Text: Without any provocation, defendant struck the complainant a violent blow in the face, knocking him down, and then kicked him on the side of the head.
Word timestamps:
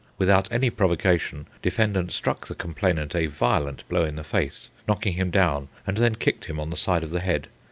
Without 0.17 0.51
any 0.51 0.71
provocation, 0.71 1.45
defendant 1.61 2.11
struck 2.11 2.47
the 2.47 2.55
complainant 2.55 3.15
a 3.15 3.27
violent 3.27 3.87
blow 3.87 4.03
in 4.03 4.15
the 4.15 4.23
face, 4.23 4.71
knocking 4.87 5.13
him 5.13 5.29
down, 5.29 5.67
and 5.85 5.97
then 5.97 6.15
kicked 6.15 6.45
him 6.45 6.59
on 6.59 6.71
the 6.71 6.75
side 6.75 7.03
of 7.03 7.11
the 7.11 7.19
head. 7.19 7.47